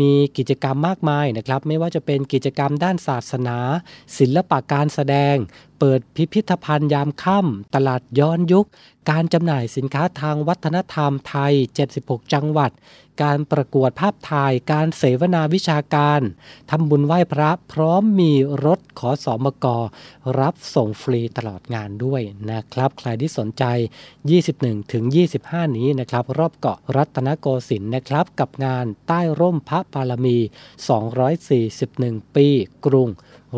[0.00, 3.58] มีกิจกรรมมากมายนะครับ ไม่ว่าจะเป็นกิจกรรมด้านศาสนา
[4.18, 5.36] ศิลปะการแสดง
[5.78, 8.66] เปิดพิพิธภัณฑ์ยามค่ำตลาดย้อนยุค
[9.10, 11.54] การจำหน่ายสินค้าทางวัฒนธรรมไทย
[11.92, 12.70] 76 จังหวัด
[13.22, 16.20] การประกวดภาพถ่าย การเสวนาวิชาการ
[16.70, 18.32] ทำบุญไหว้พระพร้อมมี
[18.64, 19.66] รถขอสอมก
[20.38, 23.64] รับส่งฟรีตลอดงานด้วยนะครับ ใครที่สนใจ
[24.28, 25.04] 21 ถึง
[25.40, 30.38] 25 นี้นะครับ รอบเกาะรัตนโกสินทร์นะครับ กับงานใต้ร่มพระบารมี
[31.56, 32.46] 241 ปี
[32.86, 33.08] กรุง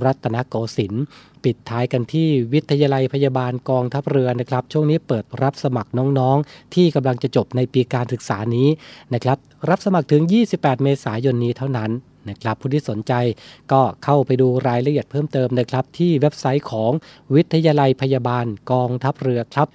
[0.04, 1.04] รัตนโกสินทร์
[1.44, 8.68] ปิดท้ายกันที่วิทยาลัยพยาบาลกองทัพเรือนะครับ ช่วงนี้เปิดรับสมัครน้องๆ ที่กำลังจะจบในปีการศึกษานี้
[9.14, 9.38] นะครับ
[9.70, 10.22] รับสมัครถึง
[10.54, 11.90] 28 เมษายนนี้เท่านั้น
[12.28, 13.12] นะครับผู้ที่สนใจ
[13.72, 16.90] ก็เข้าไปดูรายละเอียดเพิ่มเติมนะครับ ที่เว็บไซต์ของ
[17.34, 19.68] วิทยาลัยพยาบาลกองทัพเรือครับ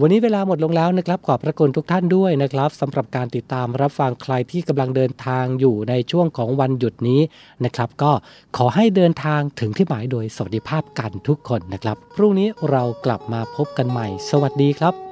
[0.00, 7.20] วันนี้เวลาหมดลงแล้วนะครับ ขอบพระคุณทุกท่านด้วยนะครับสำหรับการติดตามรับฟังใครที่กำลังเดินทางอยู่ในช่วงของวันหยุดนี้
[7.64, 8.12] นะครับ ก็
[8.56, 15.05] ขอให้เดินทางถึงที่หมายโดยสวัสดิภาพกันทุกคนนะครับ พรุ่งนี้เรากลับมาพบกันใหม่ สวัสดีครับ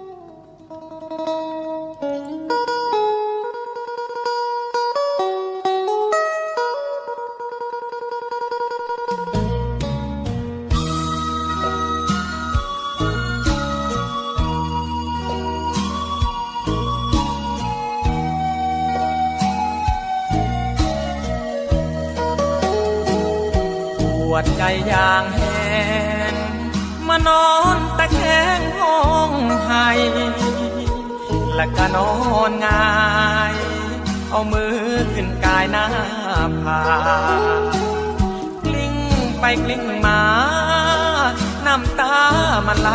[24.35, 25.59] วดใจอย่างแห้
[26.33, 26.35] ง
[27.09, 28.21] มานอนตะแค
[28.59, 29.33] งห้อง
[29.65, 29.89] ไห้
[31.55, 32.13] และก็นอ
[32.51, 32.93] นงา
[33.53, 33.55] ย
[34.31, 34.77] เอามือ
[35.15, 35.87] ขึ้นกายหน้า
[36.63, 36.81] ผา
[38.65, 38.95] กลิ้ง
[39.41, 40.21] ไปกลิ้งมา
[41.67, 42.17] น้ำตา
[42.67, 42.91] มันไหล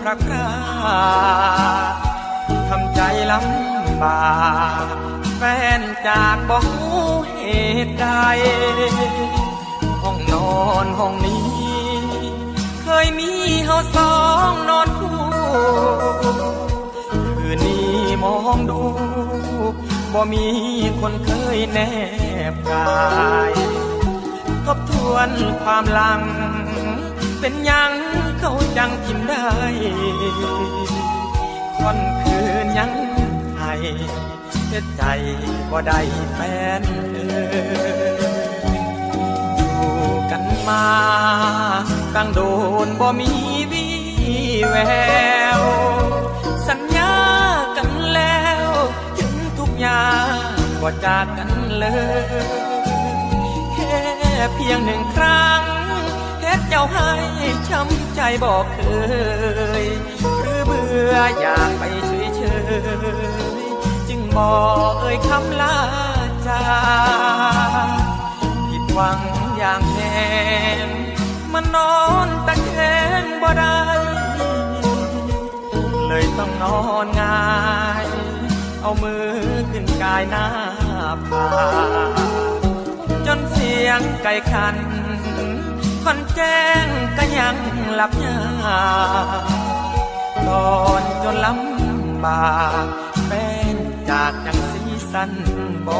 [0.00, 0.50] พระพรา
[2.68, 3.00] ทำใจ
[3.32, 4.26] ลำบา
[4.84, 4.86] ก
[5.36, 5.42] แฟ
[5.78, 6.60] นจากบอ
[7.22, 7.44] กเห
[7.86, 8.06] ตุใด
[10.46, 11.46] อนอนห้องนี้
[12.82, 13.30] เคยมี
[13.64, 14.14] เฮาสอ
[14.50, 15.18] งนอนคู่
[17.38, 17.94] คืนนี้
[18.24, 18.80] มองดู
[20.12, 20.46] บ่มี
[21.00, 21.78] คนเคยแน
[22.52, 22.86] บกา
[23.50, 23.52] ย
[24.64, 25.28] ทบทวน
[25.62, 26.22] ความหลัง
[27.40, 27.92] เป็นยัง
[28.38, 29.48] เขาจังกินได้
[31.78, 32.92] คนคืนยัง
[33.54, 33.80] ไทย
[34.68, 35.02] เฮ็ใจ
[35.70, 36.00] บ่ได้
[36.32, 36.38] แฟ
[36.80, 36.82] น
[37.12, 37.16] เอ
[38.14, 38.15] อ
[40.30, 40.86] กันมา
[42.14, 42.40] ตั้งโด
[42.86, 43.30] นบ่มี
[43.72, 43.94] วี่
[44.68, 44.76] แว
[45.58, 45.62] ว
[46.68, 47.14] สัญญา
[47.76, 48.68] กันแล้ว
[49.18, 50.10] ถึงทุกอย่า
[50.52, 51.86] งบ่จากกันเล
[52.24, 52.66] ย
[53.74, 53.80] เห
[54.54, 55.62] เพียงหนึ่งครั้ง
[56.40, 57.10] เฮ็ดเจ้าให้
[57.68, 58.80] ช้ำใจบอกเค
[59.82, 59.84] ย
[60.40, 62.42] หรือเบื่ออยากไปเฉยเฉ
[63.64, 63.66] ย
[64.08, 65.78] จึงบอกเอ่ยคำลา
[66.46, 66.60] จา
[68.68, 69.18] ผิดหวัง
[69.58, 70.02] อย่างแร
[70.86, 70.88] ง
[71.52, 71.96] มันนอ
[72.26, 72.74] นตะแค
[73.22, 73.78] งบ่ได้
[76.08, 77.46] เลยต้องนอนงา
[78.02, 78.04] ย
[78.80, 79.26] เอามือ
[79.70, 80.46] ขึ้นกายหน้า
[81.26, 81.46] ผา
[83.26, 84.76] จนเสียงไก่ขัน
[86.02, 86.86] คอนแจ้ง
[87.18, 87.56] ก็ยัง
[87.94, 88.38] หลับยา
[90.46, 90.68] ตอ
[91.00, 92.86] นจนลำบาก
[93.28, 93.76] เป็น
[94.10, 94.82] จากจังสี
[95.12, 95.30] สัน
[95.86, 95.90] บ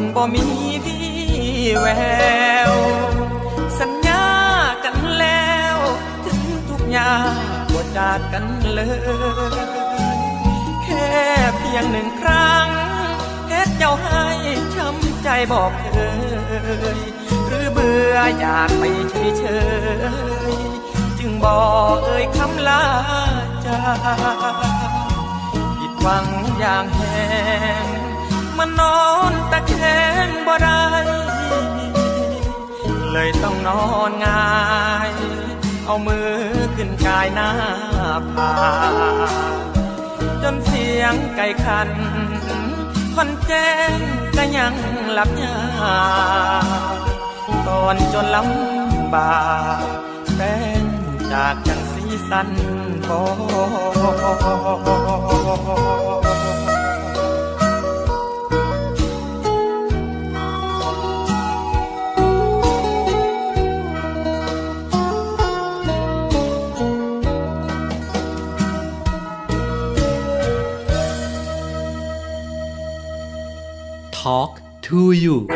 [0.00, 0.44] นบ่มี
[0.84, 1.06] วี่
[1.80, 1.86] แว
[2.70, 2.72] ว
[3.80, 4.26] สัญญา
[4.84, 5.76] กันแล้ว
[6.24, 7.34] ถึงทุกอย่าง
[7.72, 8.80] บ่จากกันเล
[9.66, 9.68] ย
[10.84, 11.08] แค่
[11.58, 12.68] เพียงหนึ่งครั้ง
[13.48, 14.24] เฮ็ดเจ้าให้
[14.74, 15.86] ช้ำใจบอกเค
[16.96, 16.98] ย
[17.46, 19.44] หรือเบื่ออยากไปเฉยเฉ
[20.52, 22.84] ยๆจึงบอกเอ่ยคำลา
[23.64, 23.78] จา
[25.78, 26.26] ผิดหวัง
[26.58, 27.00] อย่างแห
[27.84, 27.95] ง
[28.80, 29.00] นอ
[29.30, 29.74] นตะแค
[30.26, 30.84] งบ่ได้
[33.12, 34.46] เลยต้องนอนงา
[35.08, 35.10] ย
[35.84, 36.30] เอามือ
[36.76, 37.50] ขึ้นกายหน้า
[38.30, 38.50] ผา
[40.42, 41.90] จนเสียงไก่ขัน
[43.14, 43.98] คอนแจ้ง
[44.36, 44.74] ก็ยัง
[45.12, 45.56] หลับยา
[47.66, 49.38] ตอนจนลำบา
[49.80, 49.84] ก
[50.36, 50.84] เป็น
[51.32, 52.48] จากจังสีสัน
[53.08, 53.22] บอ
[74.26, 75.46] Talk to you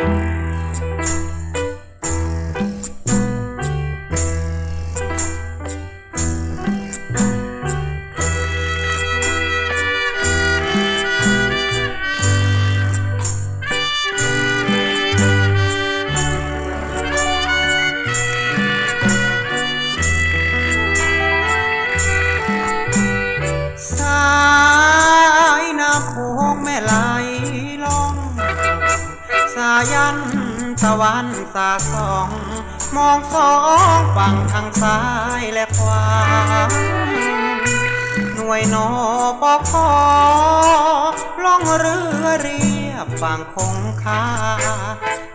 [43.21, 44.25] บฝั่งคงคา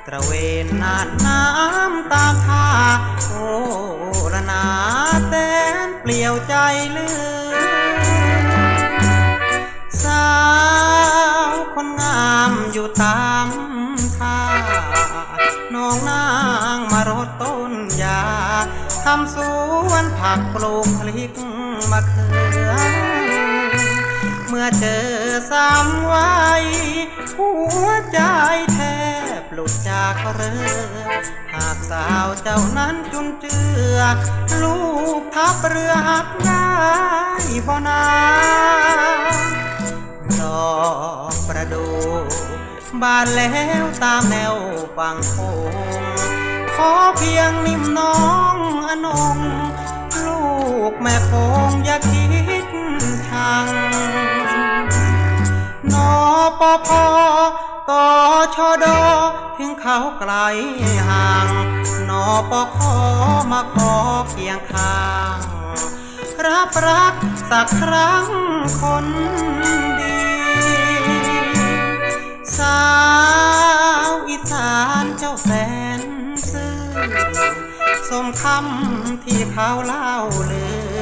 [0.07, 0.31] ตระเว
[0.65, 2.67] นน่านน้ำตามท่า
[3.27, 3.47] โอ้
[4.33, 4.65] ระนา
[5.27, 5.33] แส
[5.87, 6.55] นเปลี่ยวใจ
[6.91, 7.09] เลื
[7.53, 7.55] อ
[10.03, 10.27] สา
[11.49, 13.47] วคนงามอยู่ตาม
[14.17, 14.39] ท่า
[15.73, 16.25] น้องนา
[16.75, 17.73] งมารดต้น
[18.03, 18.23] ยา
[19.03, 19.37] ทำส
[19.89, 21.31] วนผักปลูกพลิก
[21.91, 22.27] มะเขื
[22.69, 22.71] อ
[24.47, 25.05] เมื่อเจอ
[25.51, 26.65] สามวัย
[27.17, 27.24] หั
[27.83, 28.19] วใจ
[28.73, 28.79] แท
[29.41, 30.67] บหลุดจากเรือ
[31.53, 33.59] หากสาวเจ้านั้นจุนเจื
[33.95, 33.99] อ
[34.61, 34.77] ลู
[35.19, 36.69] กทับเรือหักได้
[37.67, 38.03] บ่นา
[40.41, 40.73] ดอ
[41.33, 41.87] กประดู
[43.01, 43.51] บานแล้
[43.83, 44.55] วตามแนว
[44.97, 45.37] ฝั่งโข
[45.71, 45.73] ง
[46.75, 48.17] ขอเพียงนิ่มน้อ
[48.53, 48.55] ง
[48.89, 49.37] อนง
[50.25, 50.41] ลู
[50.91, 51.31] กแม่ค
[51.69, 52.25] งอย่าคิ
[52.63, 52.65] ด
[53.29, 53.65] ทาง
[55.93, 56.11] นอ
[56.59, 57.05] ปอพอ
[57.89, 58.07] ต่อ
[58.55, 59.01] ชอดอ
[59.57, 60.33] ถึงเขาไกล
[61.09, 61.49] ห่าง
[62.09, 62.95] นอปอขอ
[63.51, 63.93] มาขอ
[64.29, 65.03] เพียงข้า
[65.35, 65.39] ง
[66.45, 67.13] รับรัก
[67.49, 68.25] สักครั้ง
[68.81, 69.05] คน
[69.99, 70.19] ดี
[72.57, 72.83] สา
[74.07, 75.49] วอีสานเจ้าแส
[75.99, 76.01] น
[76.49, 76.77] ซื่อ
[78.09, 80.13] สมคำที่เขาเล่า
[80.51, 80.65] ลื
[80.95, 80.99] อ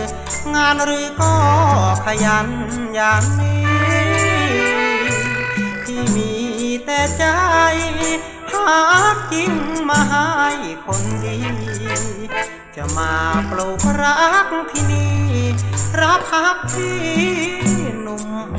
[0.56, 1.36] งานหรือก็
[2.06, 2.48] ขยัน
[2.96, 3.64] อย่างนี้
[5.86, 6.33] ที่มี
[6.86, 7.24] แต่ใจ
[8.52, 8.78] หา
[9.32, 9.54] กิง
[9.90, 10.52] มาให้
[10.86, 11.38] คนดี
[12.76, 13.14] จะมา
[13.50, 15.18] ปลูกรักที่นี่
[16.00, 17.02] รับพักที่
[18.02, 18.52] หนุ่ม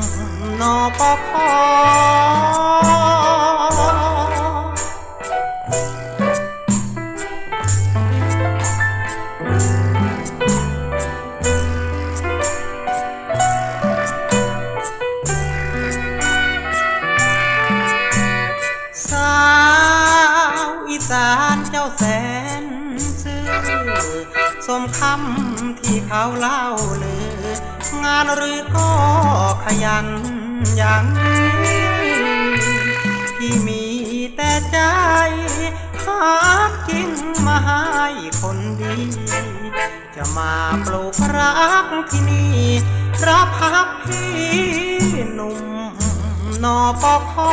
[0.61, 1.51] นอปอคอ
[24.99, 26.65] คำที่เขาเล่า
[27.03, 27.47] ลือ
[28.05, 28.91] งานหรือก็
[29.65, 30.07] ขยัน
[30.77, 31.45] อย่างนี้
[33.37, 33.85] ที่มี
[34.37, 34.79] แต่ใจ
[36.05, 36.23] หา
[36.89, 37.11] กิน
[37.47, 38.09] มาให้
[38.41, 38.97] คนดี
[40.17, 40.55] จะมา
[40.85, 41.53] ปลูกรั
[41.85, 42.61] กที่นี่
[43.29, 44.33] รับพักพี่
[45.35, 45.61] หนุ่ม
[46.63, 47.53] นอปอคอ